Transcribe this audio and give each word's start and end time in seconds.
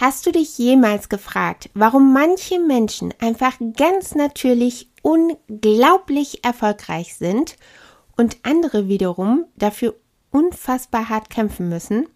Hast 0.00 0.24
du 0.24 0.32
dich 0.32 0.56
jemals 0.56 1.10
gefragt, 1.10 1.68
warum 1.74 2.14
manche 2.14 2.58
Menschen 2.58 3.12
einfach 3.20 3.58
ganz 3.76 4.14
natürlich 4.14 4.88
unglaublich 5.02 6.42
erfolgreich 6.42 7.16
sind 7.16 7.56
und 8.16 8.38
andere 8.42 8.88
wiederum 8.88 9.44
dafür 9.56 9.94
unfassbar 10.30 11.10
hart 11.10 11.28
kämpfen 11.28 11.68
müssen? 11.68 12.08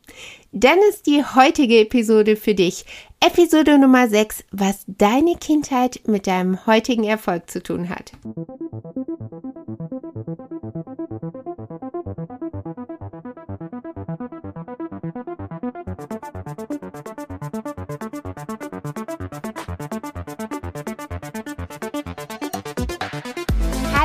Dann 0.51 0.79
ist 0.89 1.07
die 1.07 1.23
heutige 1.23 1.81
Episode 1.81 2.37
für 2.37 2.55
dich. 2.55 2.87
Episode 3.21 3.77
Nummer 3.77 4.09
6, 4.09 4.45
was 4.51 4.85
deine 4.87 5.37
Kindheit 5.37 6.01
mit 6.07 6.27
deinem 6.27 6.65
heutigen 6.65 7.05
Erfolg 7.05 7.51
zu 7.51 7.63
tun 7.63 7.91
hat. 7.91 8.13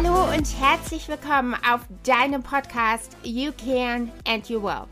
Hallo 0.02 0.34
und 0.34 0.48
herzlich 0.62 1.10
willkommen 1.10 1.56
auf 1.56 1.82
deinem 2.04 2.42
Podcast 2.42 3.18
You 3.22 3.52
Can 3.52 4.10
and 4.26 4.48
You 4.48 4.64
Will. 4.64 4.86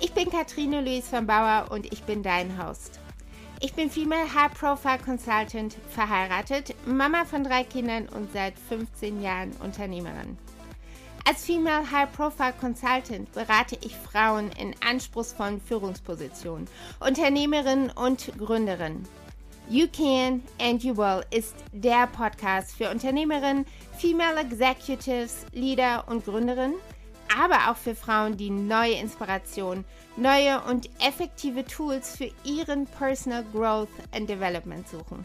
Ich 0.00 0.12
bin 0.12 0.28
Katrine 0.28 0.82
Luis 0.82 1.08
von 1.08 1.26
Bauer 1.26 1.68
und 1.70 1.90
ich 1.90 2.02
bin 2.02 2.22
dein 2.22 2.62
Host. 2.62 3.00
Ich 3.60 3.72
bin 3.72 3.90
Female 3.90 4.34
High 4.34 4.52
Profile 4.52 4.98
Consultant, 5.02 5.78
verheiratet, 5.88 6.74
Mama 6.84 7.24
von 7.24 7.42
drei 7.42 7.64
Kindern 7.64 8.06
und 8.10 8.34
seit 8.34 8.52
15 8.68 9.22
Jahren 9.22 9.52
Unternehmerin. 9.64 10.36
Als 11.26 11.46
Female 11.46 11.90
High 11.90 12.12
Profile 12.12 12.52
Consultant 12.60 13.32
berate 13.32 13.78
ich 13.80 13.96
Frauen 13.96 14.50
in 14.58 14.74
anspruchsvollen 14.86 15.62
Führungspositionen, 15.62 16.68
Unternehmerinnen 17.00 17.88
und 17.88 18.30
Gründerinnen. 18.36 19.08
You 19.70 19.86
Can 19.86 20.42
and 20.60 20.82
You 20.82 20.96
Will 20.96 21.24
ist 21.30 21.54
der 21.72 22.08
Podcast 22.08 22.72
für 22.72 22.90
Unternehmerinnen, 22.90 23.64
Female 23.96 24.40
Executives, 24.40 25.46
Leader 25.52 26.08
und 26.08 26.24
Gründerinnen, 26.24 26.74
aber 27.40 27.70
auch 27.70 27.76
für 27.76 27.94
Frauen, 27.94 28.36
die 28.36 28.50
neue 28.50 28.94
Inspiration, 28.94 29.84
neue 30.16 30.60
und 30.62 30.90
effektive 31.00 31.64
Tools 31.64 32.16
für 32.16 32.32
ihren 32.42 32.86
Personal 32.86 33.44
Growth 33.52 33.90
and 34.10 34.28
Development 34.28 34.88
suchen. 34.88 35.24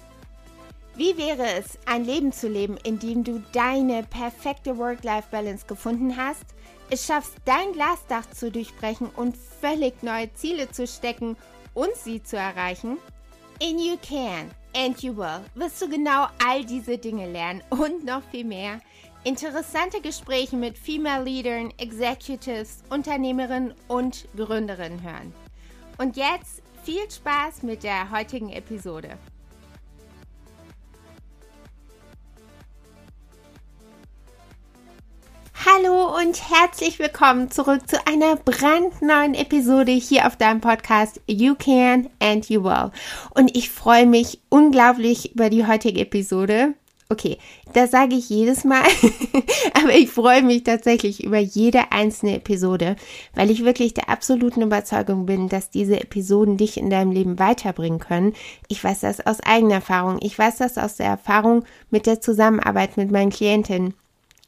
Wie 0.93 1.17
wäre 1.17 1.47
es, 1.57 1.79
ein 1.87 2.05
Leben 2.05 2.31
zu 2.31 2.47
leben, 2.47 2.77
in 2.83 2.99
dem 2.99 3.23
du 3.23 3.41
deine 3.51 4.03
perfekte 4.03 4.77
Work-Life-Balance 4.77 5.65
gefunden 5.65 6.17
hast, 6.17 6.45
es 6.91 7.07
schaffst, 7.07 7.33
dein 7.45 7.71
Glasdach 7.73 8.29
zu 8.29 8.51
durchbrechen 8.51 9.09
und 9.15 9.35
völlig 9.35 10.03
neue 10.03 10.31
Ziele 10.35 10.69
zu 10.69 10.85
stecken 10.85 11.35
und 11.73 11.95
sie 11.95 12.21
zu 12.21 12.37
erreichen? 12.37 12.99
In 13.59 13.79
You 13.79 13.95
Can 14.01 14.51
and 14.75 15.01
You 15.01 15.15
Will 15.15 15.39
wirst 15.55 15.81
du 15.81 15.87
genau 15.89 16.27
all 16.45 16.65
diese 16.65 16.97
Dinge 16.97 17.31
lernen 17.31 17.63
und 17.69 18.03
noch 18.03 18.21
viel 18.29 18.43
mehr. 18.43 18.81
Interessante 19.23 20.01
Gespräche 20.01 20.57
mit 20.57 20.77
Female 20.77 21.23
Leadern, 21.23 21.71
Executives, 21.77 22.83
Unternehmerinnen 22.89 23.73
und 23.87 24.27
Gründerinnen 24.35 25.01
hören. 25.01 25.33
Und 25.97 26.17
jetzt 26.17 26.61
viel 26.83 27.09
Spaß 27.09 27.63
mit 27.63 27.83
der 27.83 28.11
heutigen 28.11 28.49
Episode. 28.49 29.17
Hallo 35.67 36.15
und 36.15 36.39
herzlich 36.51 36.99
willkommen 36.99 37.49
zurück 37.49 37.89
zu 37.89 37.97
einer 38.05 38.35
brandneuen 38.35 39.33
Episode 39.33 39.93
hier 39.93 40.27
auf 40.27 40.35
deinem 40.35 40.61
Podcast 40.61 41.19
You 41.25 41.55
Can 41.55 42.07
and 42.19 42.47
You 42.49 42.63
Will. 42.63 42.91
Und 43.33 43.57
ich 43.57 43.71
freue 43.71 44.05
mich 44.05 44.39
unglaublich 44.49 45.33
über 45.33 45.49
die 45.49 45.65
heutige 45.65 46.01
Episode. 46.01 46.75
Okay, 47.09 47.39
das 47.73 47.89
sage 47.89 48.13
ich 48.13 48.29
jedes 48.29 48.63
Mal, 48.63 48.83
aber 49.73 49.95
ich 49.95 50.11
freue 50.11 50.43
mich 50.43 50.63
tatsächlich 50.63 51.23
über 51.23 51.39
jede 51.39 51.91
einzelne 51.91 52.35
Episode, 52.35 52.95
weil 53.33 53.49
ich 53.49 53.65
wirklich 53.65 53.95
der 53.95 54.09
absoluten 54.09 54.61
Überzeugung 54.61 55.25
bin, 55.25 55.49
dass 55.49 55.71
diese 55.71 55.99
Episoden 55.99 56.57
dich 56.57 56.77
in 56.77 56.91
deinem 56.91 57.11
Leben 57.11 57.39
weiterbringen 57.39 57.99
können. 57.99 58.33
Ich 58.67 58.83
weiß 58.83 58.99
das 58.99 59.25
aus 59.25 59.39
eigener 59.39 59.75
Erfahrung. 59.75 60.19
Ich 60.21 60.37
weiß 60.37 60.57
das 60.57 60.77
aus 60.77 60.97
der 60.97 61.07
Erfahrung 61.07 61.65
mit 61.89 62.05
der 62.05 62.21
Zusammenarbeit 62.21 62.97
mit 62.97 63.09
meinen 63.09 63.31
Klientinnen. 63.31 63.95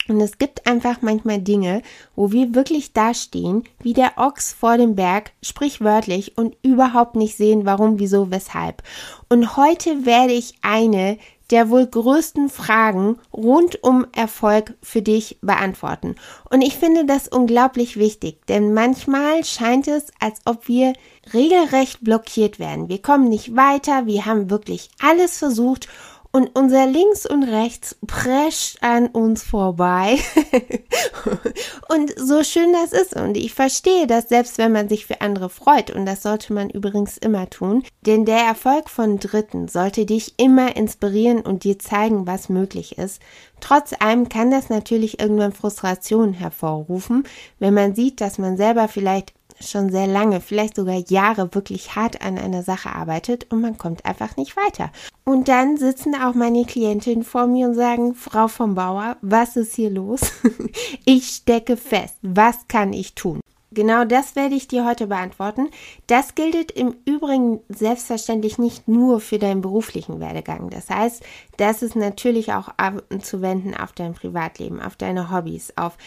Und 0.10 0.22
es 0.22 0.38
gibt 0.38 0.68
einfach 0.68 1.02
manchmal 1.02 1.40
Dinge, 1.40 1.82
wo 2.16 2.32
wir 2.32 2.56
wirklich 2.56 2.94
dastehen, 2.94 3.64
wie 3.80 3.94
der 3.94 4.14
Ochs 4.18 4.54
vor 4.54 4.78
dem 4.78 4.96
Berg, 4.96 5.32
sprichwörtlich, 5.42 6.38
und 6.38 6.56
überhaupt 6.62 7.16
nicht 7.16 7.38
sehen, 7.38 7.66
warum, 7.66 8.00
wieso, 8.00 8.32
weshalb. 8.32 8.84
Und 9.30 9.58
heute 9.58 10.06
werde 10.06 10.34
ich 10.34 10.56
eine 10.62 11.18
der 11.50 11.70
wohl 11.70 11.86
größten 11.86 12.50
Fragen 12.50 13.18
rund 13.34 13.82
um 13.84 14.06
Erfolg 14.14 14.76
für 14.82 15.02
dich 15.02 15.38
beantworten. 15.42 16.16
Und 16.50 16.62
ich 16.62 16.76
finde 16.76 17.06
das 17.06 17.28
unglaublich 17.28 17.98
wichtig, 17.98 18.46
denn 18.48 18.74
manchmal 18.74 19.44
scheint 19.46 19.88
es, 19.88 20.08
als 20.20 20.40
ob 20.46 20.68
wir 20.68 20.94
regelrecht 21.34 22.04
blockiert 22.04 22.60
werden. 22.60 22.90
Wir 22.90 23.02
kommen 23.02 23.30
nicht 23.30 23.56
weiter, 23.56 24.06
wir 24.06 24.26
haben 24.26 24.50
wirklich 24.50 24.90
alles 25.02 25.38
versucht 25.38 25.88
und 26.32 26.58
unser 26.58 26.86
Links 26.86 27.26
und 27.26 27.44
Rechts 27.44 27.98
prescht 28.06 28.78
an 28.82 29.08
uns 29.08 29.44
vorbei. 29.44 30.18
und 31.90 32.14
so 32.18 32.44
schön 32.44 32.74
das 32.74 32.92
ist 32.92 33.16
und 33.16 33.38
ich 33.38 33.54
verstehe 33.54 34.08
das 34.08 34.30
selbst, 34.30 34.58
wenn 34.58 34.72
man 34.72 34.90
sich 34.90 35.06
für 35.06 35.22
andere 35.22 35.50
freut 35.50 35.92
und 35.92 36.06
das 36.06 36.24
sollte 36.24 36.54
man 36.54 36.70
übrigens 36.70 37.18
immer 37.18 37.50
tun, 37.50 37.84
denn 38.06 38.26
der 38.26 38.40
Erfolg 38.40 38.90
von 38.90 39.20
Dritten 39.20 39.68
sollte 39.68 40.06
dich 40.06 40.36
immer 40.38 40.76
inspirieren 40.76 41.42
und 41.42 41.64
dir 41.64 41.80
zeigen, 41.80 42.28
was 42.28 42.50
möglich 42.50 42.98
ist. 42.98 43.22
Trotz 43.60 43.94
allem 44.00 44.30
kann 44.30 44.52
das 44.52 44.70
natürlich 44.70 45.20
irgendwann 45.20 45.52
Frustration 45.52 46.34
hervorrufen, 46.34 47.24
wenn 47.60 47.74
man 47.74 47.96
sieht, 47.96 48.22
dass 48.22 48.38
man 48.38 48.58
selber 48.58 48.88
vielleicht 48.88 49.34
schon 49.60 49.92
sehr 49.92 50.08
lange, 50.08 50.42
vielleicht 50.42 50.76
sogar 50.76 50.98
Jahre 51.08 51.54
wirklich 51.54 51.96
hart 51.96 52.22
an 52.22 52.38
einer 52.38 52.64
Sache 52.64 52.90
arbeitet 52.90 53.52
und 53.52 53.62
man 53.62 53.78
kommt 53.78 54.06
einfach 54.06 54.38
nicht 54.38 54.56
weiter. 54.58 54.92
Und 55.24 55.48
dann 55.48 55.78
sitzen 55.78 56.16
auch 56.16 56.34
meine 56.34 56.66
Klientinnen 56.66 57.24
vor 57.24 57.48
mir 57.48 57.68
und 57.68 57.76
sagen, 57.76 58.16
Frau 58.16 58.48
vom 58.48 58.76
Bauer, 58.76 59.18
was 59.22 59.56
ist 59.56 59.76
hier 59.76 59.90
los? 59.90 60.22
ich 61.06 61.28
stecke 61.28 61.78
fest. 61.78 62.18
Was 62.22 62.68
kann 62.68 62.94
ich 62.94 63.16
tun? 63.16 63.42
Genau 63.72 64.06
das 64.06 64.38
werde 64.38 64.56
ich 64.56 64.70
dir 64.70 64.86
heute 64.86 65.08
beantworten. 65.08 65.70
Das 66.08 66.36
gilt 66.36 66.72
im 66.72 66.96
Übrigen 67.04 67.60
selbstverständlich 67.68 68.58
nicht 68.58 68.88
nur 68.88 69.20
für 69.20 69.40
deinen 69.40 69.60
beruflichen 69.60 70.22
Werdegang. 70.22 70.70
Das 70.70 70.90
heißt, 70.90 71.22
das 71.58 71.82
ist 71.82 71.96
natürlich 71.96 72.54
auch 72.54 72.70
anzuwenden 72.78 73.76
auf 73.76 73.92
dein 73.92 74.14
Privatleben, 74.14 74.82
auf 74.82 74.96
deine 74.96 75.32
Hobbys, 75.32 75.74
auf 75.76 75.98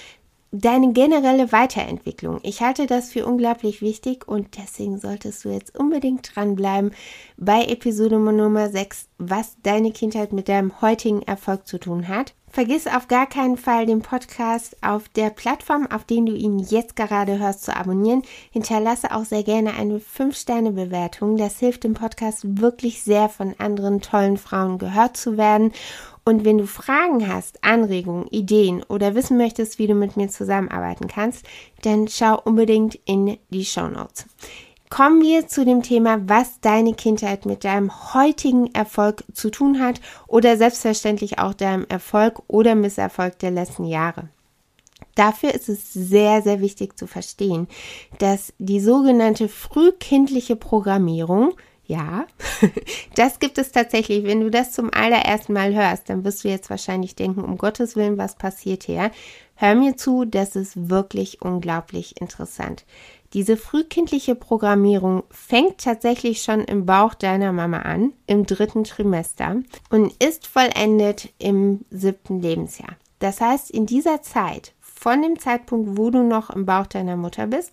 deine 0.53 0.93
generelle 0.93 1.53
Weiterentwicklung. 1.53 2.41
Ich 2.43 2.61
halte 2.61 2.87
das 2.87 3.13
für 3.13 3.27
unglaublich 3.27 3.83
wichtig 3.83 4.27
und 4.27 4.57
deswegen 4.59 4.99
solltest 4.99 5.45
du 5.45 5.51
jetzt 5.51 5.79
unbedingt 5.79 6.35
dranbleiben 6.35 6.93
bei 7.37 7.65
Episode 7.65 8.19
Nummer 8.19 8.69
6, 8.69 9.10
was 9.21 9.57
deine 9.63 9.93
Kindheit 9.93 10.33
mit 10.33 10.49
deinem 10.49 10.81
heutigen 10.81 11.23
Erfolg 11.23 11.67
zu 11.67 11.79
tun 11.79 12.09
hat. 12.09 12.35
Vergiss 12.53 12.89
auf 12.89 13.07
gar 13.07 13.29
keinen 13.29 13.57
Fall 13.57 13.87
den 13.87 14.03
Podcast 14.03 14.77
auf 14.83 15.09
der 15.11 15.31
Plattform, 15.31 15.87
auf 15.87 16.03
den 16.03 16.27
du 16.27 16.35
ihn 16.35 16.59
jetzt 16.59 16.97
gerade 16.97 17.39
hörst, 17.39 17.63
zu 17.63 17.77
abonnieren. 17.77 18.23
Hinterlasse 18.51 19.15
auch 19.15 19.25
sehr 19.25 19.45
gerne 19.45 19.75
eine 19.75 19.99
5-Sterne-Bewertung. 19.99 21.37
Das 21.37 21.61
hilft 21.61 21.85
dem 21.85 21.95
Podcast 21.95 22.61
wirklich 22.61 23.03
sehr, 23.03 23.29
von 23.29 23.55
anderen 23.59 24.01
tollen 24.01 24.37
Frauen 24.37 24.79
gehört 24.79 25.17
zu 25.17 25.37
werden. 25.37 25.73
Und 26.25 26.45
wenn 26.45 26.59
du 26.59 26.67
Fragen 26.67 27.33
hast, 27.33 27.63
Anregungen, 27.63 28.27
Ideen 28.29 28.83
oder 28.83 29.15
wissen 29.15 29.37
möchtest, 29.37 29.79
wie 29.79 29.87
du 29.87 29.95
mit 29.95 30.17
mir 30.17 30.29
zusammenarbeiten 30.29 31.07
kannst, 31.07 31.47
dann 31.83 32.09
schau 32.09 32.41
unbedingt 32.41 32.99
in 33.05 33.39
die 33.51 33.65
Show 33.65 33.87
Notes. 33.87 34.27
Kommen 34.91 35.23
wir 35.23 35.47
zu 35.47 35.65
dem 35.65 35.83
Thema, 35.85 36.29
was 36.29 36.61
deine 36.61 36.95
Kindheit 36.95 37.47
mit 37.47 37.63
deinem 37.63 38.13
heutigen 38.13 38.75
Erfolg 38.75 39.23
zu 39.33 39.49
tun 39.49 39.81
hat 39.81 40.01
oder 40.27 40.57
selbstverständlich 40.57 41.39
auch 41.39 41.55
deinem 41.55 41.87
Erfolg 41.89 42.43
oder 42.49 42.75
Misserfolg 42.75 43.39
der 43.39 43.53
letzten 43.53 43.85
Jahre. 43.85 44.29
Dafür 45.15 45.55
ist 45.55 45.69
es 45.69 45.93
sehr, 45.93 46.43
sehr 46.43 46.61
wichtig 46.61 46.99
zu 46.99 47.07
verstehen, 47.07 47.69
dass 48.19 48.53
die 48.59 48.81
sogenannte 48.81 49.49
frühkindliche 49.49 50.57
Programmierung 50.57 51.55
ja, 51.91 52.27
das 53.17 53.41
gibt 53.41 53.59
es 53.59 53.73
tatsächlich. 53.73 54.23
Wenn 54.23 54.43
du 54.43 54.49
das 54.49 54.71
zum 54.71 54.95
allerersten 54.95 55.53
Mal 55.53 55.75
hörst, 55.75 56.09
dann 56.09 56.23
wirst 56.25 56.45
du 56.45 56.49
jetzt 56.49 56.71
wahrscheinlich 56.71 57.17
denken, 57.17 57.43
um 57.43 57.59
Gottes 57.59 57.97
Willen, 57.97 58.17
was 58.17 58.37
passiert 58.37 58.85
hier? 58.85 59.11
Hör 59.57 59.75
mir 59.75 59.97
zu, 59.97 60.25
das 60.25 60.55
ist 60.55 60.89
wirklich 60.89 61.43
unglaublich 61.43 62.21
interessant. 62.21 62.85
Diese 63.33 63.57
frühkindliche 63.57 64.35
Programmierung 64.35 65.23
fängt 65.31 65.79
tatsächlich 65.79 66.43
schon 66.43 66.65
im 66.65 66.85
Bauch 66.85 67.15
deiner 67.15 67.53
Mama 67.53 67.79
an, 67.83 68.13
im 68.27 68.45
dritten 68.45 68.83
Trimester 68.83 69.63
und 69.89 70.13
ist 70.23 70.49
vollendet 70.49 71.33
im 71.39 71.85
siebten 71.91 72.41
Lebensjahr. 72.41 72.97
Das 73.21 73.41
heißt, 73.41 73.71
in 73.71 73.87
dieser 73.87 74.23
Zeit, 74.23 74.73
von 74.81 75.23
dem 75.23 75.39
Zeitpunkt, 75.39 75.97
wo 75.97 76.11
du 76.11 76.23
noch 76.23 76.51
im 76.51 76.67
Bauch 76.67 76.87
deiner 76.87 77.17
Mutter 77.17 77.47
bist, 77.47 77.73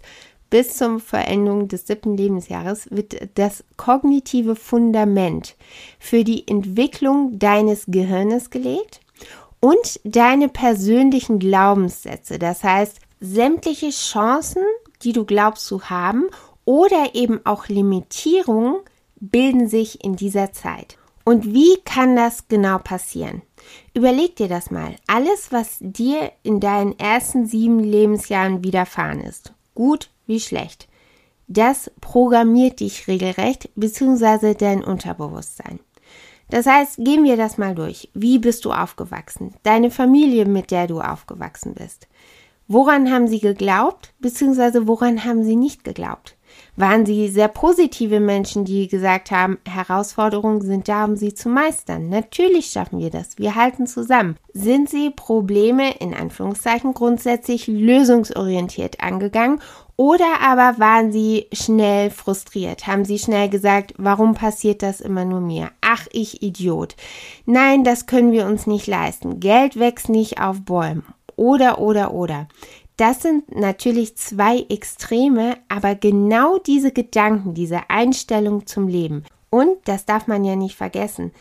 bis 0.49 0.77
zur 0.77 0.99
Verendung 0.99 1.67
des 1.67 1.87
siebten 1.87 2.15
Lebensjahres 2.15 2.89
wird 2.91 3.37
das 3.37 3.63
kognitive 3.75 4.55
Fundament 4.55 5.55
für 5.99 6.23
die 6.23 6.47
Entwicklung 6.47 7.37
deines 7.39 7.85
Gehirnes 7.87 8.49
gelegt 8.49 9.01
und 9.59 9.99
deine 10.03 10.47
persönlichen 10.47 11.39
Glaubenssätze. 11.39 12.39
Das 12.39 12.63
heißt, 12.63 12.99
sämtliche 13.19 13.89
Chancen, 13.89 14.63
die 15.03 15.13
du 15.13 15.25
glaubst 15.25 15.65
zu 15.65 15.89
haben 15.89 16.25
oder 16.65 17.15
eben 17.15 17.45
auch 17.45 17.67
Limitierungen 17.67 18.77
bilden 19.19 19.67
sich 19.67 20.03
in 20.03 20.15
dieser 20.15 20.53
Zeit. 20.53 20.97
Und 21.23 21.53
wie 21.53 21.77
kann 21.83 22.15
das 22.15 22.47
genau 22.47 22.77
passieren? 22.77 23.41
Überleg 23.93 24.35
dir 24.37 24.47
das 24.47 24.71
mal. 24.71 24.95
Alles, 25.07 25.51
was 25.51 25.77
dir 25.79 26.31
in 26.43 26.59
deinen 26.59 26.97
ersten 26.97 27.45
sieben 27.45 27.79
Lebensjahren 27.79 28.63
widerfahren 28.63 29.19
ist, 29.21 29.53
gut 29.75 30.09
wie 30.25 30.39
schlecht, 30.39 30.87
das 31.47 31.91
programmiert 32.01 32.79
dich 32.79 33.07
regelrecht 33.07 33.69
bzw. 33.75 34.53
dein 34.53 34.83
Unterbewusstsein. 34.83 35.79
Das 36.49 36.65
heißt, 36.65 36.97
gehen 37.03 37.23
wir 37.23 37.35
das 37.35 37.57
mal 37.57 37.75
durch. 37.75 38.09
Wie 38.13 38.39
bist 38.39 38.63
du 38.63 38.71
aufgewachsen? 38.71 39.53
Deine 39.63 39.91
Familie, 39.91 40.45
mit 40.45 40.71
der 40.71 40.87
du 40.87 41.01
aufgewachsen 41.01 41.73
bist. 41.73 42.07
Woran 42.67 43.11
haben 43.11 43.27
sie 43.27 43.39
geglaubt, 43.39 44.13
bzw. 44.19 44.87
woran 44.87 45.23
haben 45.23 45.43
sie 45.43 45.55
nicht 45.55 45.83
geglaubt? 45.83 46.37
waren 46.77 47.05
sie 47.05 47.27
sehr 47.27 47.47
positive 47.47 48.19
Menschen, 48.19 48.63
die 48.63 48.87
gesagt 48.87 49.31
haben, 49.31 49.57
Herausforderungen 49.67 50.61
sind 50.61 50.87
da, 50.87 51.05
um 51.05 51.15
sie 51.15 51.33
zu 51.33 51.49
meistern. 51.49 52.07
Natürlich 52.07 52.67
schaffen 52.67 52.99
wir 52.99 53.09
das. 53.09 53.37
Wir 53.37 53.55
halten 53.55 53.87
zusammen. 53.87 54.37
Sind 54.53 54.89
sie 54.89 55.09
Probleme 55.09 55.97
in 55.97 56.13
Anführungszeichen 56.13 56.93
grundsätzlich 56.93 57.67
lösungsorientiert 57.67 59.01
angegangen 59.01 59.59
oder 59.95 60.41
aber 60.41 60.79
waren 60.79 61.11
sie 61.11 61.47
schnell 61.51 62.11
frustriert? 62.11 62.85
Haben 62.85 63.05
sie 63.05 63.17
schnell 63.17 63.49
gesagt, 63.49 63.95
warum 63.97 64.35
passiert 64.35 64.83
das 64.83 65.01
immer 65.01 65.25
nur 65.25 65.41
mir? 65.41 65.71
Ach, 65.81 66.05
ich 66.11 66.43
Idiot. 66.43 66.95
Nein, 67.45 67.83
das 67.83 68.05
können 68.05 68.31
wir 68.31 68.45
uns 68.45 68.67
nicht 68.67 68.85
leisten. 68.85 69.39
Geld 69.39 69.79
wächst 69.79 70.09
nicht 70.09 70.39
auf 70.39 70.61
Bäumen. 70.61 71.03
Oder, 71.37 71.79
oder, 71.79 72.13
oder. 72.13 72.49
Das 72.97 73.21
sind 73.21 73.55
natürlich 73.55 74.17
zwei 74.17 74.65
Extreme, 74.69 75.57
aber 75.69 75.95
genau 75.95 76.57
diese 76.57 76.91
Gedanken, 76.91 77.53
diese 77.53 77.89
Einstellung 77.89 78.65
zum 78.65 78.89
Leben. 78.89 79.23
Und, 79.49 79.77
das 79.85 80.05
darf 80.05 80.27
man 80.27 80.43
ja 80.43 80.55
nicht 80.55 80.75
vergessen, 80.75 81.31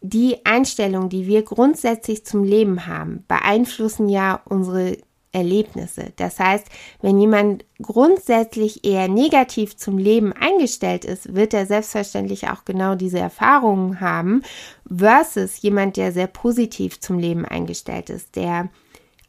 die 0.00 0.46
Einstellung, 0.46 1.10
die 1.10 1.26
wir 1.26 1.42
grundsätzlich 1.42 2.24
zum 2.24 2.42
Leben 2.42 2.86
haben, 2.86 3.24
beeinflussen 3.28 4.08
ja 4.08 4.40
unsere 4.46 4.96
Erlebnisse. 5.32 6.12
Das 6.16 6.38
heißt, 6.38 6.66
wenn 7.02 7.20
jemand 7.20 7.64
grundsätzlich 7.80 8.84
eher 8.84 9.08
negativ 9.08 9.76
zum 9.76 9.98
Leben 9.98 10.32
eingestellt 10.32 11.04
ist, 11.04 11.34
wird 11.34 11.54
er 11.54 11.66
selbstverständlich 11.66 12.48
auch 12.48 12.64
genau 12.64 12.94
diese 12.94 13.18
Erfahrungen 13.18 14.00
haben, 14.00 14.42
versus 14.88 15.60
jemand, 15.62 15.96
der 15.96 16.12
sehr 16.12 16.26
positiv 16.26 17.00
zum 17.00 17.18
Leben 17.18 17.44
eingestellt 17.44 18.10
ist, 18.10 18.34
der 18.36 18.70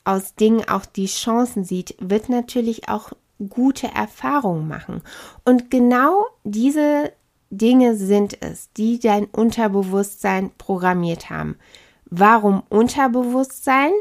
aus 0.04 0.36
Dingen 0.36 0.68
auch 0.68 0.86
die 0.86 1.08
Chancen 1.08 1.64
sieht, 1.64 1.96
wird 2.00 2.30
natürlich 2.30 2.90
auch 2.90 3.12
gute 3.50 3.88
Erfahrungen 3.88 4.68
machen. 4.68 5.02
Und 5.46 5.72
genau 5.72 6.26
diese 6.44 7.12
Dinge 7.50 7.96
sind 7.96 8.42
es, 8.42 8.70
die 8.78 9.00
dein 9.00 9.26
Unterbewusstsein 9.26 10.52
programmiert 10.58 11.30
haben. 11.30 11.58
Warum 12.06 12.64
Unterbewusstsein? 12.70 13.92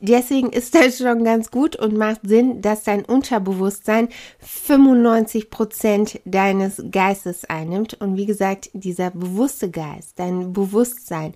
Deswegen 0.00 0.50
ist 0.50 0.74
das 0.74 0.98
schon 0.98 1.24
ganz 1.24 1.50
gut 1.50 1.76
und 1.76 1.96
macht 1.96 2.20
Sinn, 2.24 2.60
dass 2.60 2.84
dein 2.84 3.04
Unterbewusstsein 3.04 4.08
95 4.40 5.50
Prozent 5.50 6.20
deines 6.24 6.82
Geistes 6.90 7.44
einnimmt. 7.46 7.94
Und 8.00 8.16
wie 8.16 8.26
gesagt, 8.26 8.70
dieser 8.74 9.10
bewusste 9.10 9.70
Geist, 9.70 10.18
dein 10.18 10.52
Bewusstsein, 10.52 11.34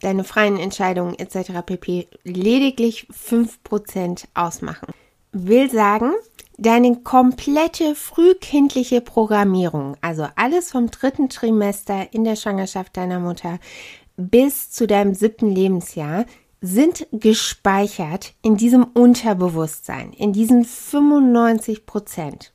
deine 0.00 0.24
freien 0.24 0.58
Entscheidungen 0.58 1.18
etc. 1.18 1.52
pp. 1.64 2.08
lediglich 2.24 3.06
5% 3.12 4.24
ausmachen. 4.34 4.94
Will 5.32 5.70
sagen, 5.70 6.12
deine 6.60 6.96
komplette 6.96 7.94
frühkindliche 7.94 9.00
Programmierung, 9.00 9.96
also 10.02 10.26
alles 10.36 10.70
vom 10.70 10.90
dritten 10.90 11.28
Trimester 11.28 12.12
in 12.12 12.24
der 12.24 12.36
Schwangerschaft 12.36 12.96
deiner 12.96 13.18
Mutter 13.18 13.58
bis 14.16 14.70
zu 14.70 14.86
deinem 14.86 15.14
siebten 15.14 15.50
Lebensjahr, 15.50 16.26
sind 16.60 17.06
gespeichert 17.10 18.34
in 18.42 18.58
diesem 18.58 18.84
Unterbewusstsein, 18.84 20.12
in 20.12 20.34
diesen 20.34 20.66
95 20.66 21.86
Prozent. 21.86 22.52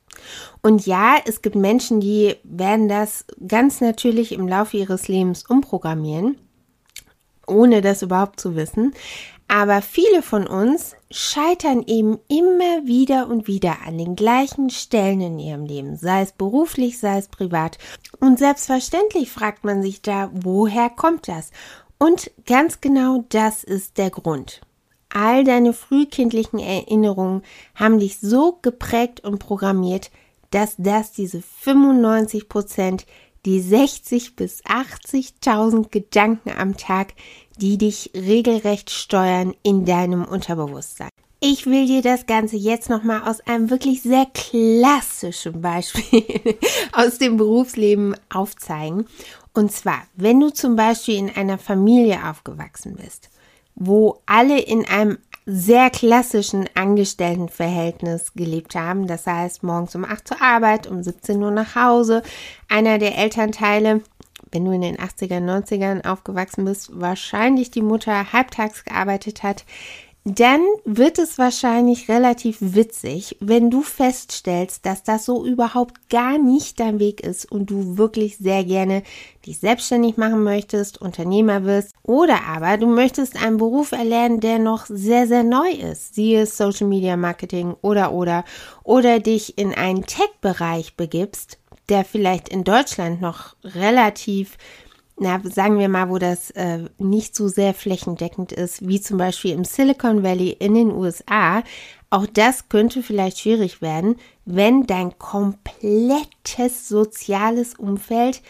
Und 0.62 0.86
ja, 0.86 1.16
es 1.26 1.42
gibt 1.42 1.56
Menschen, 1.56 2.00
die 2.00 2.36
werden 2.44 2.88
das 2.88 3.24
ganz 3.46 3.80
natürlich 3.80 4.30
im 4.30 4.46
Laufe 4.46 4.76
ihres 4.76 5.08
Lebens 5.08 5.44
umprogrammieren, 5.44 6.38
ohne 7.48 7.80
das 7.80 8.02
überhaupt 8.02 8.38
zu 8.38 8.54
wissen. 8.54 8.94
Aber 9.48 9.80
viele 9.80 10.22
von 10.22 10.46
uns 10.46 10.96
scheitern 11.10 11.84
eben 11.86 12.18
immer 12.28 12.86
wieder 12.86 13.28
und 13.28 13.46
wieder 13.46 13.76
an 13.86 13.96
den 13.96 14.16
gleichen 14.16 14.70
Stellen 14.70 15.20
in 15.20 15.38
ihrem 15.38 15.64
Leben, 15.64 15.96
sei 15.96 16.22
es 16.22 16.32
beruflich, 16.32 16.98
sei 16.98 17.18
es 17.18 17.28
privat. 17.28 17.78
Und 18.18 18.38
selbstverständlich 18.38 19.30
fragt 19.30 19.64
man 19.64 19.82
sich 19.82 20.02
da, 20.02 20.30
woher 20.32 20.90
kommt 20.90 21.28
das? 21.28 21.50
Und 21.98 22.30
ganz 22.44 22.80
genau 22.80 23.24
das 23.28 23.62
ist 23.62 23.98
der 23.98 24.10
Grund. 24.10 24.60
All 25.08 25.44
deine 25.44 25.72
frühkindlichen 25.72 26.58
Erinnerungen 26.58 27.42
haben 27.74 28.00
dich 28.00 28.18
so 28.18 28.58
geprägt 28.60 29.20
und 29.20 29.38
programmiert, 29.38 30.10
dass 30.50 30.74
das 30.78 31.12
diese 31.12 31.40
95 31.40 32.48
Prozent, 32.48 33.06
die 33.46 33.60
60 33.60 34.36
bis 34.36 34.62
80.000 34.64 35.88
Gedanken 35.90 36.50
am 36.50 36.76
Tag, 36.76 37.14
die 37.58 37.78
dich 37.78 38.10
regelrecht 38.14 38.90
steuern 38.90 39.54
in 39.62 39.86
deinem 39.86 40.24
Unterbewusstsein. 40.24 41.08
Ich 41.38 41.66
will 41.66 41.86
dir 41.86 42.02
das 42.02 42.26
Ganze 42.26 42.56
jetzt 42.56 42.90
nochmal 42.90 43.22
aus 43.22 43.40
einem 43.40 43.70
wirklich 43.70 44.02
sehr 44.02 44.26
klassischen 44.26 45.60
Beispiel 45.60 46.24
aus 46.92 47.18
dem 47.18 47.36
Berufsleben 47.36 48.16
aufzeigen. 48.30 49.06
Und 49.54 49.70
zwar, 49.70 50.02
wenn 50.16 50.40
du 50.40 50.50
zum 50.50 50.76
Beispiel 50.76 51.16
in 51.16 51.30
einer 51.30 51.58
Familie 51.58 52.28
aufgewachsen 52.28 52.96
bist, 52.96 53.30
wo 53.76 54.22
alle 54.26 54.58
in 54.58 54.86
einem 54.86 55.18
sehr 55.46 55.90
klassischen 55.90 56.68
Angestelltenverhältnis 56.74 58.32
gelebt 58.34 58.74
haben. 58.74 59.06
Das 59.06 59.26
heißt, 59.26 59.62
morgens 59.62 59.94
um 59.94 60.04
8 60.04 60.28
zur 60.28 60.42
Arbeit, 60.42 60.88
um 60.88 61.02
17 61.02 61.40
Uhr 61.42 61.52
nach 61.52 61.76
Hause. 61.76 62.22
Einer 62.68 62.98
der 62.98 63.16
Elternteile 63.16 64.02
wenn 64.52 64.64
du 64.64 64.70
in 64.70 64.80
den 64.80 64.96
80er, 64.96 65.40
90ern 65.40 66.06
aufgewachsen 66.06 66.64
bist, 66.64 66.90
wahrscheinlich 66.98 67.70
die 67.70 67.82
Mutter 67.82 68.32
halbtags 68.32 68.84
gearbeitet 68.84 69.42
hat, 69.42 69.64
dann 70.28 70.60
wird 70.84 71.20
es 71.20 71.38
wahrscheinlich 71.38 72.08
relativ 72.08 72.56
witzig, 72.60 73.36
wenn 73.38 73.70
du 73.70 73.82
feststellst, 73.82 74.84
dass 74.84 75.04
das 75.04 75.24
so 75.24 75.46
überhaupt 75.46 76.08
gar 76.10 76.36
nicht 76.36 76.80
dein 76.80 76.98
Weg 76.98 77.20
ist 77.20 77.50
und 77.50 77.70
du 77.70 77.96
wirklich 77.96 78.36
sehr 78.36 78.64
gerne 78.64 79.04
dich 79.46 79.60
selbstständig 79.60 80.16
machen 80.16 80.42
möchtest, 80.42 81.00
Unternehmer 81.00 81.62
wirst 81.62 81.92
oder 82.02 82.40
aber 82.48 82.76
du 82.76 82.88
möchtest 82.88 83.40
einen 83.40 83.58
Beruf 83.58 83.92
erlernen, 83.92 84.40
der 84.40 84.58
noch 84.58 84.86
sehr, 84.86 85.28
sehr 85.28 85.44
neu 85.44 85.70
ist, 85.70 86.16
siehe 86.16 86.44
Social 86.46 86.88
Media 86.88 87.16
Marketing 87.16 87.76
oder 87.80 88.10
oder. 88.10 88.44
Oder 88.82 89.20
dich 89.20 89.56
in 89.56 89.74
einen 89.74 90.06
Tech-Bereich 90.06 90.96
begibst, 90.96 91.58
der 91.88 92.04
vielleicht 92.04 92.48
in 92.48 92.64
Deutschland 92.64 93.20
noch 93.20 93.54
relativ 93.62 94.58
na, 95.18 95.40
sagen 95.44 95.78
wir 95.78 95.88
mal, 95.88 96.10
wo 96.10 96.18
das 96.18 96.50
äh, 96.52 96.84
nicht 96.98 97.34
so 97.34 97.48
sehr 97.48 97.72
flächendeckend 97.72 98.52
ist, 98.52 98.86
wie 98.86 99.00
zum 99.00 99.16
Beispiel 99.16 99.52
im 99.52 99.64
Silicon 99.64 100.22
Valley 100.22 100.50
in 100.50 100.74
den 100.74 100.90
USA, 100.92 101.62
auch 102.10 102.26
das 102.26 102.68
könnte 102.68 103.02
vielleicht 103.02 103.40
schwierig 103.40 103.80
werden, 103.80 104.16
wenn 104.44 104.86
dein 104.86 105.18
komplettes 105.18 106.88
soziales 106.88 107.74
Umfeld 107.74 108.42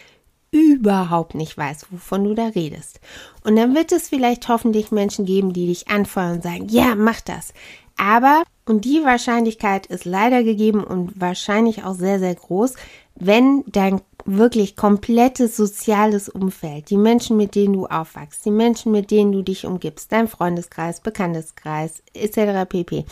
überhaupt 0.50 1.34
nicht 1.34 1.56
weiß, 1.56 1.86
wovon 1.90 2.24
du 2.24 2.34
da 2.34 2.48
redest. 2.48 3.00
Und 3.44 3.56
dann 3.56 3.74
wird 3.74 3.92
es 3.92 4.08
vielleicht 4.08 4.48
hoffentlich 4.48 4.90
Menschen 4.90 5.24
geben, 5.24 5.52
die 5.52 5.66
dich 5.66 5.88
anfeuern 5.88 6.36
und 6.36 6.42
sagen, 6.42 6.68
ja, 6.68 6.94
mach 6.94 7.20
das. 7.20 7.52
Aber, 7.96 8.42
und 8.66 8.84
die 8.84 9.02
Wahrscheinlichkeit 9.04 9.86
ist 9.86 10.04
leider 10.04 10.42
gegeben 10.42 10.84
und 10.84 11.20
wahrscheinlich 11.20 11.84
auch 11.84 11.94
sehr, 11.94 12.18
sehr 12.18 12.34
groß, 12.34 12.74
wenn 13.14 13.64
dein 13.66 14.00
wirklich 14.26 14.76
komplettes 14.76 15.56
soziales 15.56 16.28
Umfeld, 16.28 16.90
die 16.90 16.96
Menschen, 16.96 17.36
mit 17.36 17.54
denen 17.54 17.74
du 17.74 17.86
aufwachst, 17.86 18.44
die 18.44 18.50
Menschen, 18.50 18.92
mit 18.92 19.10
denen 19.10 19.32
du 19.32 19.42
dich 19.42 19.64
umgibst, 19.64 20.12
dein 20.12 20.28
Freundeskreis, 20.28 21.00
Bekannteskreis, 21.00 22.02
etc. 22.14 22.68
pp. 22.68 23.04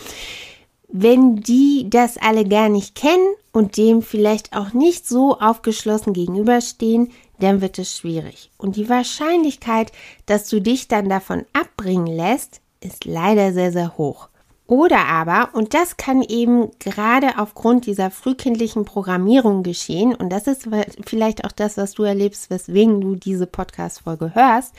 Wenn 0.88 1.37
die 1.37 1.88
das 1.88 2.18
alle 2.18 2.44
gar 2.44 2.68
nicht 2.68 2.94
kennen 2.94 3.35
und 3.52 3.76
dem 3.76 4.02
vielleicht 4.02 4.54
auch 4.56 4.73
nicht 4.73 5.09
so 5.09 5.38
aufgeschlossen 5.38 6.12
gegenüberstehen, 6.12 7.11
dann 7.40 7.61
wird 7.61 7.78
es 7.78 7.97
schwierig. 7.97 8.50
Und 8.59 8.76
die 8.76 8.88
Wahrscheinlichkeit, 8.88 9.92
dass 10.26 10.49
du 10.49 10.61
dich 10.61 10.88
dann 10.88 11.09
davon 11.09 11.47
abbringen 11.52 12.06
lässt, 12.06 12.61
ist 12.80 13.04
leider 13.04 13.52
sehr, 13.52 13.73
sehr 13.73 13.97
hoch. 13.97 14.28
Oder 14.66 15.06
aber, 15.06 15.50
und 15.52 15.75
das 15.75 15.99
kann 15.99 16.23
eben 16.23 16.71
gerade 16.78 17.38
aufgrund 17.38 17.85
dieser 17.85 18.11
frühkindlichen 18.11 18.87
Programmierung 18.87 19.62
geschehen, 19.62 20.14
und 20.14 20.30
das 20.30 20.47
ist 20.47 20.68
vielleicht 21.06 21.44
auch 21.44 21.52
das, 21.52 21.76
was 21.76 21.92
du 21.92 22.02
erlebst, 22.02 22.49
weswegen 22.49 23.00
du 23.02 23.14
diese 23.14 23.47
Podcast-Folge 23.47 24.35
hörst, 24.35 24.75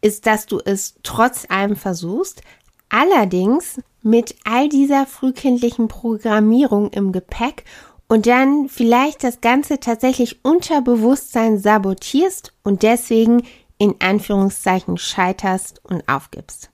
ist, 0.00 0.26
dass 0.26 0.46
du 0.46 0.58
es 0.64 0.94
trotz 1.02 1.44
allem 1.50 1.76
versuchst, 1.76 2.40
allerdings 2.88 3.78
mit 4.02 4.36
all 4.44 4.70
dieser 4.70 5.04
frühkindlichen 5.04 5.88
Programmierung 5.88 6.90
im 6.92 7.12
Gepäck 7.12 7.64
und 8.08 8.26
dann 8.26 8.68
vielleicht 8.68 9.22
das 9.22 9.40
Ganze 9.42 9.80
tatsächlich 9.80 10.44
unter 10.44 10.80
Bewusstsein 10.80 11.58
sabotierst 11.58 12.52
und 12.62 12.82
deswegen 12.82 13.42
in 13.78 13.96
Anführungszeichen 13.98 14.96
scheiterst 14.96 15.82
und 15.84 16.08
aufgibst. 16.08 16.70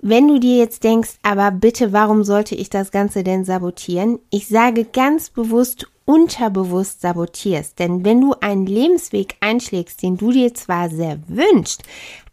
Wenn 0.00 0.28
du 0.28 0.38
dir 0.38 0.58
jetzt 0.58 0.84
denkst, 0.84 1.18
aber 1.22 1.50
bitte, 1.50 1.92
warum 1.92 2.22
sollte 2.22 2.54
ich 2.54 2.70
das 2.70 2.90
Ganze 2.90 3.24
denn 3.24 3.44
sabotieren? 3.44 4.18
Ich 4.30 4.48
sage 4.48 4.84
ganz 4.84 5.30
bewusst 5.30 5.86
unterbewusst 6.06 7.02
sabotierst. 7.02 7.78
Denn 7.78 8.04
wenn 8.04 8.22
du 8.22 8.34
einen 8.40 8.64
Lebensweg 8.64 9.36
einschlägst, 9.40 10.02
den 10.02 10.16
du 10.16 10.32
dir 10.32 10.54
zwar 10.54 10.88
sehr 10.88 11.18
wünschst, 11.28 11.82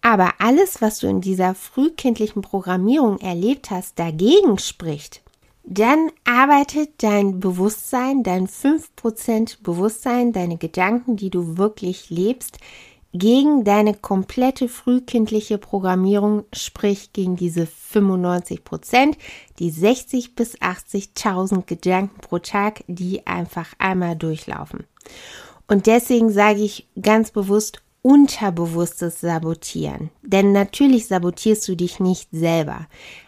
aber 0.02 0.34
alles, 0.40 0.82
was 0.82 1.00
du 1.00 1.08
in 1.08 1.20
dieser 1.20 1.56
frühkindlichen 1.56 2.42
Programmierung 2.42 3.20
erlebt 3.20 3.72
hast, 3.72 4.00
dagegen 4.00 4.60
spricht, 4.60 5.22
dann 5.66 6.12
arbeitet 6.26 6.90
dein 7.02 7.40
Bewusstsein, 7.40 8.22
dein 8.22 8.48
5% 8.48 9.64
Bewusstsein, 9.64 10.34
deine 10.34 10.58
Gedanken, 10.58 11.16
die 11.16 11.30
du 11.30 11.58
wirklich 11.58 12.10
lebst, 12.10 12.60
gegen 13.14 13.64
deine 13.64 13.94
komplette 13.94 14.68
frühkindliche 14.68 15.58
Programmierung, 15.58 16.46
sprich 16.52 17.14
gegen 17.14 17.36
diese 17.36 17.68
95 17.68 18.64
Prozent, 18.64 19.18
die 19.60 19.70
60 19.70 20.36
bis 20.36 20.58
80.000 20.60 21.66
Gedanken 21.66 22.20
pro 22.22 22.40
Tag, 22.40 22.84
die 22.88 23.26
einfach 23.28 23.74
einmal 23.78 24.16
durchlaufen. 24.16 24.86
Und 25.68 25.86
deswegen 25.88 26.32
sage 26.32 26.62
ich 26.62 26.88
ganz 27.02 27.32
bewusst 27.32 27.82
unterbewusstes 28.02 29.22
Sabotieren. 29.22 30.10
Denn 30.24 30.52
natürlich 30.52 31.08
sabotierst 31.08 31.68
du 31.68 31.76
dich 31.76 32.00
nicht 32.00 32.30
selber. 32.32 32.88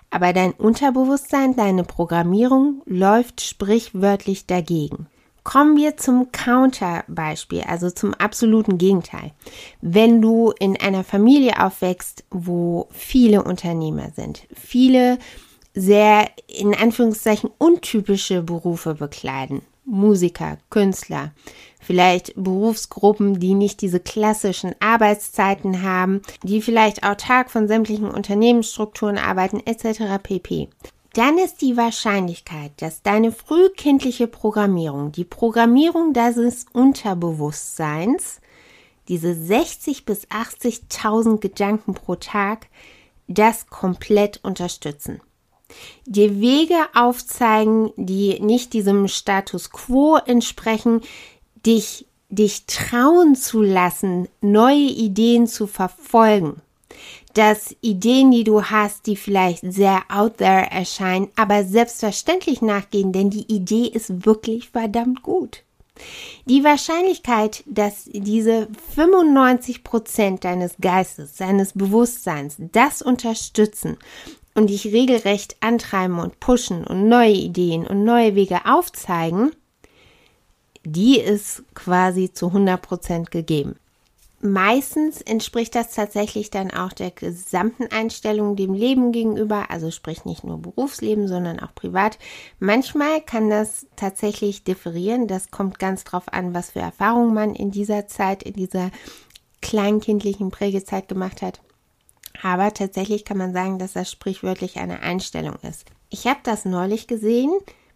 Aber 0.09 0.33
dein 0.33 0.51
Unterbewusstsein, 0.51 1.55
deine 1.55 1.83
Programmierung 1.83 2.81
läuft 2.85 3.41
sprichwörtlich 3.41 4.47
dagegen. 4.47 5.07
Kommen 5.45 5.77
wir 5.77 5.95
zum 5.95 6.31
Counterbeispiel, 6.31 7.61
also 7.61 7.91
zum 7.91 8.15
absoluten 8.15 8.79
Gegenteil. 8.79 9.31
Wenn 9.79 10.19
du 10.19 10.51
in 10.59 10.75
einer 10.75 11.03
Familie 11.03 11.63
aufwächst, 11.63 12.25
wo 12.31 12.87
viele 12.89 13.43
Unternehmer 13.43 14.09
sind, 14.15 14.47
viele 14.55 15.19
sehr 15.75 16.31
in 16.47 16.73
Anführungszeichen 16.73 17.51
untypische 17.59 18.41
Berufe 18.41 18.95
bekleiden, 18.95 19.61
Musiker, 19.85 20.57
Künstler, 20.71 21.31
vielleicht 21.79 22.33
Berufsgruppen, 22.35 23.39
die 23.39 23.53
nicht 23.53 23.81
diese 23.81 23.99
klassischen 23.99 24.73
Arbeitszeiten 24.79 25.83
haben, 25.83 26.23
die 26.41 26.59
vielleicht 26.59 27.03
autark 27.03 27.51
von 27.51 27.67
sämtlichen 27.67 28.09
Unternehmensstrukturen 28.09 29.19
arbeiten, 29.19 29.61
etc. 29.63 30.17
pp 30.23 30.69
dann 31.15 31.37
ist 31.37 31.61
die 31.61 31.77
Wahrscheinlichkeit, 31.77 32.73
dass 32.81 33.01
deine 33.01 33.31
frühkindliche 33.31 34.27
Programmierung, 34.27 35.13
die 35.13 35.23
Programmierung 35.23 36.11
deines 36.11 36.65
Unterbewusstseins, 36.73 38.41
diese 39.07 39.33
60 39.33 40.03
bis 40.03 40.27
80.000 40.27 41.39
Gedanken 41.39 41.93
pro 41.93 42.15
Tag, 42.15 42.67
das 43.29 43.67
komplett 43.67 44.41
unterstützen. 44.43 45.21
Dir 46.05 46.41
Wege 46.41 46.75
aufzeigen, 46.93 47.91
die 47.95 48.41
nicht 48.41 48.73
diesem 48.73 49.07
Status 49.07 49.71
quo 49.71 50.17
entsprechen, 50.17 50.99
dich, 51.65 52.07
dich 52.27 52.65
trauen 52.65 53.35
zu 53.35 53.61
lassen, 53.61 54.27
neue 54.41 54.75
Ideen 54.75 55.47
zu 55.47 55.65
verfolgen 55.65 56.61
dass 57.35 57.75
Ideen, 57.81 58.31
die 58.31 58.43
du 58.43 58.63
hast, 58.63 59.07
die 59.07 59.15
vielleicht 59.15 59.61
sehr 59.61 60.03
out 60.09 60.37
there 60.37 60.71
erscheinen, 60.71 61.29
aber 61.35 61.63
selbstverständlich 61.63 62.61
nachgehen, 62.61 63.11
denn 63.11 63.29
die 63.29 63.51
Idee 63.53 63.87
ist 63.87 64.25
wirklich 64.25 64.69
verdammt 64.69 65.21
gut. 65.21 65.63
Die 66.45 66.63
Wahrscheinlichkeit, 66.63 67.63
dass 67.67 68.05
diese 68.05 68.67
95 68.95 69.83
Prozent 69.83 70.43
deines 70.43 70.75
Geistes, 70.81 71.35
deines 71.35 71.73
Bewusstseins 71.73 72.55
das 72.57 73.01
unterstützen 73.01 73.97
und 74.53 74.69
dich 74.69 74.87
regelrecht 74.87 75.57
antreiben 75.59 76.19
und 76.19 76.39
pushen 76.39 76.85
und 76.85 77.07
neue 77.07 77.33
Ideen 77.33 77.85
und 77.85 78.03
neue 78.03 78.35
Wege 78.35 78.61
aufzeigen, 78.65 79.51
die 80.85 81.19
ist 81.19 81.63
quasi 81.73 82.31
zu 82.31 82.47
100 82.47 82.81
Prozent 82.81 83.31
gegeben. 83.31 83.75
Meistens 84.45 85.23
entspricht 85.23 85.73
das 85.73 85.95
tatsächlich 85.95 86.51
dann 86.51 86.69
auch 86.69 86.93
der 86.93 87.09
gesamten 87.09 87.87
Einstellung 87.91 88.55
dem 88.55 88.75
Leben 88.75 89.11
gegenüber, 89.11 89.71
also 89.71 89.89
sprich 89.89 90.23
nicht 90.23 90.43
nur 90.43 90.59
Berufsleben, 90.59 91.27
sondern 91.27 91.59
auch 91.59 91.73
privat. 91.73 92.19
Manchmal 92.59 93.21
kann 93.21 93.49
das 93.49 93.87
tatsächlich 93.95 94.63
differieren. 94.63 95.27
Das 95.27 95.49
kommt 95.49 95.79
ganz 95.79 96.03
drauf 96.03 96.31
an, 96.31 96.53
was 96.53 96.69
für 96.69 96.79
Erfahrungen 96.79 97.33
man 97.33 97.55
in 97.55 97.71
dieser 97.71 98.05
Zeit, 98.05 98.43
in 98.43 98.53
dieser 98.53 98.91
kleinkindlichen 99.63 100.51
Prägezeit 100.51 101.07
gemacht 101.07 101.41
hat. 101.41 101.59
Aber 102.43 102.71
tatsächlich 102.71 103.25
kann 103.25 103.39
man 103.39 103.51
sagen, 103.51 103.79
dass 103.79 103.93
das 103.93 104.11
sprichwörtlich 104.11 104.77
eine 104.77 104.99
Einstellung 104.99 105.55
ist. 105.63 105.85
Ich 106.11 106.27
habe 106.27 106.41
das 106.43 106.65
neulich 106.65 107.07
gesehen 107.07 107.49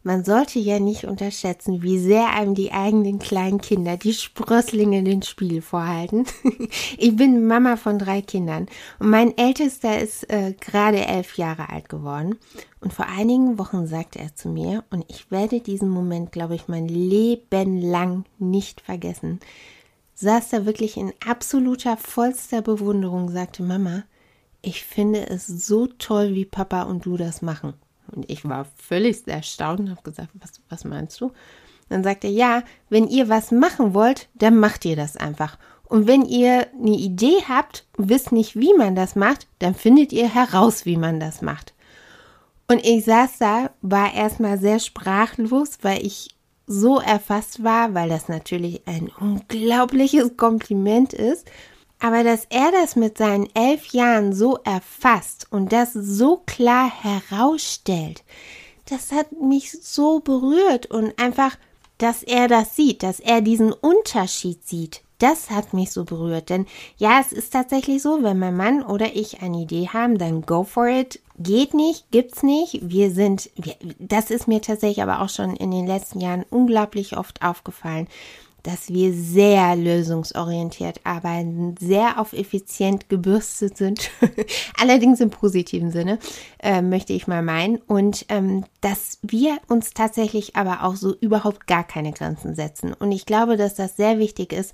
man 0.04 0.24
sollte 0.24 0.60
ja 0.60 0.80
nicht 0.80 1.04
unterschätzen, 1.04 1.82
wie 1.82 2.00
sehr 2.00 2.30
einem 2.30 2.56
die 2.56 2.72
eigenen 2.72 3.20
kleinen 3.20 3.60
Kinder, 3.60 3.98
die 3.98 4.14
Sprösslinge, 4.14 5.04
den 5.04 5.22
Spiel 5.24 5.62
vorhalten. 5.62 6.26
ich 6.98 7.16
bin 7.16 7.46
Mama 7.46 7.76
von 7.76 8.00
drei 8.00 8.22
Kindern 8.22 8.68
und 9.00 9.10
mein 9.10 9.38
Ältester 9.38 10.00
ist 10.00 10.30
äh, 10.30 10.54
gerade 10.60 11.06
elf 11.06 11.38
Jahre 11.38 11.70
alt 11.70 11.90
geworden. 11.90 12.38
Und 12.80 12.94
vor 12.94 13.08
einigen 13.08 13.60
Wochen 13.60 13.88
sagte 13.88 14.20
er 14.20 14.34
zu 14.36 14.48
mir, 14.48 14.86
und 14.90 15.04
ich 15.10 15.32
werde 15.32 15.60
diesen 15.60 15.90
Moment, 15.90 16.32
glaube 16.32 16.56
ich, 16.56 16.70
mein 16.70 16.88
Leben 16.88 17.82
lang 17.82 18.24
nicht 18.38 18.80
vergessen, 18.80 19.42
saß 20.16 20.50
da 20.50 20.66
wirklich 20.66 20.96
in 20.96 21.14
absoluter 21.28 21.98
vollster 21.98 22.62
Bewunderung, 22.62 23.30
sagte 23.30 23.64
Mama, 23.64 24.04
ich 24.62 24.84
finde 24.84 25.30
es 25.30 25.48
so 25.48 25.88
toll, 25.88 26.36
wie 26.36 26.46
Papa 26.46 26.84
und 26.84 27.06
du 27.06 27.18
das 27.18 27.42
machen. 27.42 27.74
Und 28.10 28.30
ich 28.30 28.48
war 28.48 28.66
völlig 28.76 29.28
erstaunt 29.28 29.80
und 29.80 29.90
habe 29.92 30.02
gesagt, 30.04 30.30
was, 30.34 30.62
was 30.70 30.86
meinst 30.86 31.20
du? 31.22 31.32
Dann 31.90 32.04
sagt 32.04 32.24
er, 32.24 32.30
ja, 32.30 32.64
wenn 32.90 33.08
ihr 33.08 33.30
was 33.30 33.52
machen 33.52 33.94
wollt, 33.94 34.30
dann 34.36 34.60
macht 34.60 34.86
ihr 34.86 34.96
das 34.96 35.18
einfach. 35.18 35.58
Und 35.86 36.06
wenn 36.06 36.24
ihr 36.24 36.68
eine 36.74 36.96
Idee 36.96 37.44
habt 37.48 37.86
und 37.98 38.10
wisst 38.10 38.32
nicht, 38.32 38.56
wie 38.56 38.74
man 38.76 38.96
das 38.96 39.16
macht, 39.16 39.48
dann 39.58 39.74
findet 39.74 40.14
ihr 40.14 40.32
heraus, 40.32 40.86
wie 40.86 40.98
man 40.98 41.20
das 41.20 41.42
macht. 41.42 41.74
Und 42.68 42.86
ich 42.86 43.06
saß 43.06 43.40
da, 43.40 43.72
war 43.82 44.14
erstmal 44.14 44.60
sehr 44.60 44.80
sprachlos, 44.80 45.80
weil 45.82 46.06
ich 46.06 46.36
so 46.68 47.00
erfasst 47.00 47.64
war, 47.64 47.96
weil 47.96 48.10
das 48.10 48.28
natürlich 48.30 48.88
ein 48.88 49.10
unglaubliches 49.20 50.38
Kompliment 50.38 51.14
ist. 51.14 51.50
Aber 52.00 52.24
dass 52.24 52.46
er 52.50 52.72
das 52.72 52.96
mit 52.96 53.18
seinen 53.18 53.48
elf 53.54 53.88
Jahren 53.88 54.34
so 54.34 54.58
erfasst 54.64 55.48
und 55.52 55.74
das 55.74 55.94
so 55.94 56.42
klar 56.46 56.90
herausstellt, 57.04 58.24
das 58.90 59.12
hat 59.12 59.34
mich 59.34 59.72
so 59.72 60.20
berührt 60.20 60.86
und 60.88 61.20
einfach, 61.22 61.58
dass 61.98 62.24
er 62.24 62.48
das 62.48 62.76
sieht, 62.76 63.04
dass 63.04 63.20
er 63.20 63.42
diesen 63.42 63.74
Unterschied 63.74 64.66
sieht. 64.66 65.02
Das 65.20 65.50
hat 65.50 65.74
mich 65.74 65.92
so 65.92 66.06
berührt, 66.06 66.50
denn 66.50 66.66
ja, 66.98 67.20
es 67.20 67.34
ist 67.34 67.52
tatsächlich 67.52 68.02
so, 68.02 68.24
wenn 68.24 68.40
mein 68.40 68.56
Mann 68.56 68.82
oder 68.82 69.18
ich 69.18 69.42
eine 69.42 69.58
Idee 69.58 69.90
haben, 69.92 70.18
dann 70.18 70.44
go 70.44 70.64
for 70.64 70.88
it. 70.88 71.20
Geht 71.38 71.74
nicht, 71.74 72.10
gibt's 72.12 72.42
nicht. 72.42 72.80
Wir 72.90 73.12
sind, 73.12 73.50
wir, 73.56 73.76
das 74.00 74.32
ist 74.32 74.48
mir 74.48 74.62
tatsächlich 74.62 75.04
aber 75.04 75.22
auch 75.22 75.30
schon 75.30 75.58
in 75.58 75.72
den 75.72 75.88
letzten 75.88 76.22
Jahren 76.22 76.46
unglaublich 76.50 77.18
oft 77.18 77.42
aufgefallen 77.42 78.08
dass 78.64 78.90
wir 78.90 79.14
sehr 79.14 79.76
lösungsorientiert 79.76 81.02
arbeiten, 81.04 81.76
sehr 81.80 82.20
auf 82.20 82.34
effizient 82.34 83.10
gebürstet 83.10 83.78
sind, 83.78 84.12
allerdings 84.80 85.20
im 85.20 85.30
positiven 85.30 85.92
Sinne, 85.92 86.20
äh, 86.60 86.82
möchte 86.82 87.14
ich 87.14 87.28
mal 87.28 87.42
meinen, 87.42 87.78
und 87.78 88.26
ähm, 88.30 88.66
dass 88.82 89.20
wir 89.22 89.58
uns 89.68 89.92
tatsächlich 89.92 90.56
aber 90.56 90.84
auch 90.84 90.96
so 90.96 91.16
überhaupt 91.16 91.68
gar 91.68 91.84
keine 91.84 92.12
Grenzen 92.12 92.56
setzen. 92.56 92.94
Und 92.94 93.12
ich 93.12 93.26
glaube, 93.26 93.58
dass 93.58 93.76
das 93.76 93.96
sehr 93.96 94.20
wichtig 94.20 94.54
ist, 94.54 94.74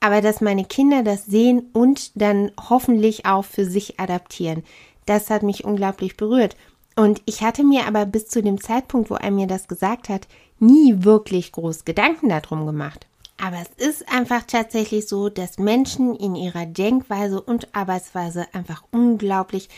aber 0.00 0.20
dass 0.20 0.40
meine 0.40 0.64
Kinder 0.64 1.02
das 1.02 1.26
sehen 1.26 1.70
und 1.72 2.20
dann 2.20 2.52
hoffentlich 2.68 3.26
auch 3.26 3.44
für 3.44 3.64
sich 3.64 3.98
adaptieren. 3.98 4.62
Das 5.04 5.30
hat 5.30 5.42
mich 5.42 5.64
unglaublich 5.64 6.16
berührt. 6.16 6.56
Und 6.96 7.20
ich 7.26 7.42
hatte 7.42 7.62
mir 7.62 7.86
aber 7.86 8.06
bis 8.06 8.26
zu 8.28 8.42
dem 8.42 8.60
Zeitpunkt, 8.60 9.10
wo 9.10 9.14
er 9.14 9.30
mir 9.30 9.46
das 9.46 9.68
gesagt 9.68 10.08
hat, 10.08 10.26
nie 10.58 11.04
wirklich 11.04 11.52
groß 11.52 11.84
Gedanken 11.84 12.30
darum 12.30 12.66
gemacht. 12.66 13.06
Aber 13.38 13.58
es 13.60 13.86
ist 13.86 14.08
einfach 14.08 14.44
tatsächlich 14.44 15.08
so, 15.08 15.28
dass 15.28 15.58
Menschen 15.58 16.16
in 16.16 16.34
ihrer 16.36 16.64
Denkweise 16.64 17.40
und 17.40 17.74
Arbeitsweise 17.74 18.46
einfach 18.54 18.82
unglaublich, 18.92 19.68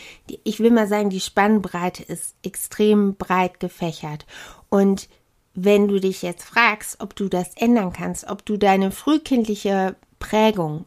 ich 0.43 0.59
will 0.59 0.71
mal 0.71 0.87
sagen, 0.87 1.09
die 1.09 1.19
Spannbreite 1.19 2.03
ist 2.03 2.35
extrem 2.41 3.15
breit 3.15 3.59
gefächert. 3.59 4.25
Und 4.69 5.09
wenn 5.55 5.89
du 5.89 5.99
dich 5.99 6.21
jetzt 6.21 6.45
fragst, 6.45 7.01
ob 7.01 7.15
du 7.15 7.27
das 7.27 7.55
ändern 7.55 7.91
kannst, 7.91 8.29
ob 8.29 8.45
du 8.45 8.55
deine 8.55 8.91
frühkindliche 8.91 9.97
Prägung 10.19 10.85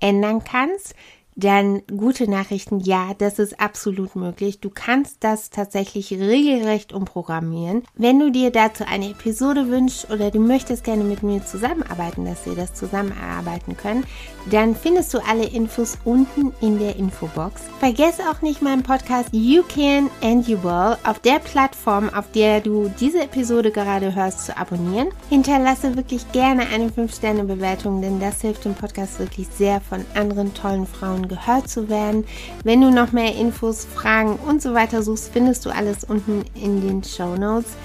ändern 0.00 0.42
kannst, 0.42 0.94
dann 1.38 1.82
gute 1.86 2.28
Nachrichten, 2.28 2.80
ja, 2.80 3.14
das 3.16 3.38
ist 3.38 3.60
absolut 3.60 4.16
möglich. 4.16 4.60
Du 4.60 4.70
kannst 4.70 5.18
das 5.20 5.50
tatsächlich 5.50 6.12
regelrecht 6.12 6.92
umprogrammieren. 6.92 7.84
Wenn 7.94 8.18
du 8.18 8.32
dir 8.32 8.50
dazu 8.50 8.84
eine 8.84 9.10
Episode 9.10 9.68
wünschst 9.68 10.10
oder 10.10 10.32
du 10.32 10.40
möchtest 10.40 10.82
gerne 10.82 11.04
mit 11.04 11.22
mir 11.22 11.46
zusammenarbeiten, 11.46 12.24
dass 12.24 12.44
wir 12.44 12.56
das 12.56 12.74
zusammenarbeiten 12.74 13.76
können, 13.76 14.04
dann 14.50 14.74
findest 14.74 15.14
du 15.14 15.18
alle 15.18 15.46
Infos 15.46 15.98
unten 16.04 16.52
in 16.60 16.80
der 16.80 16.96
Infobox. 16.96 17.62
Vergiss 17.78 18.18
auch 18.18 18.42
nicht 18.42 18.60
meinen 18.60 18.82
Podcast 18.82 19.28
You 19.30 19.62
Can 19.62 20.10
and 20.22 20.48
You 20.48 20.64
Will 20.64 20.96
auf 21.04 21.20
der 21.20 21.38
Plattform, 21.38 22.08
auf 22.08 22.32
der 22.32 22.60
du 22.60 22.90
diese 22.98 23.22
Episode 23.22 23.70
gerade 23.70 24.12
hörst, 24.12 24.46
zu 24.46 24.56
abonnieren. 24.56 25.08
Hinterlasse 25.28 25.94
wirklich 25.96 26.32
gerne 26.32 26.66
eine 26.66 26.88
5-Sterne-Bewertung, 26.88 28.02
denn 28.02 28.18
das 28.18 28.40
hilft 28.40 28.64
dem 28.64 28.74
Podcast 28.74 29.20
wirklich 29.20 29.46
sehr 29.48 29.80
von 29.80 30.04
anderen 30.14 30.52
tollen 30.54 30.86
Frauen 30.86 31.27
gehört 31.28 31.68
zu 31.68 31.88
werden. 31.88 32.24
Wenn 32.64 32.80
du 32.80 32.90
noch 32.90 33.12
mehr 33.12 33.34
Infos, 33.36 33.84
Fragen 33.84 34.36
und 34.36 34.62
so 34.62 34.74
weiter 34.74 35.02
suchst, 35.02 35.30
findest 35.32 35.66
du 35.66 35.70
alles 35.70 36.04
unten 36.04 36.44
in 36.54 36.80
den 36.80 37.04
Show 37.04 37.36
Notes. 37.36 37.76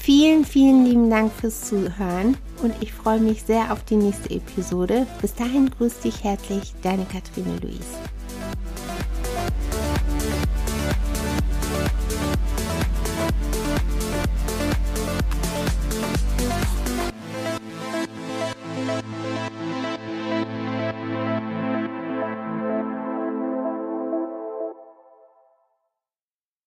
Vielen, 0.00 0.44
vielen 0.44 0.84
lieben 0.84 1.10
Dank 1.10 1.32
fürs 1.32 1.62
Zuhören 1.62 2.36
und 2.62 2.74
ich 2.80 2.92
freue 2.92 3.20
mich 3.20 3.44
sehr 3.44 3.72
auf 3.72 3.84
die 3.84 3.96
nächste 3.96 4.30
Episode. 4.30 5.06
Bis 5.20 5.34
dahin 5.34 5.70
grüßt 5.70 6.02
dich 6.04 6.24
herzlich, 6.24 6.74
deine 6.82 7.04
Kathrine 7.04 7.56
Luise. 7.62 8.21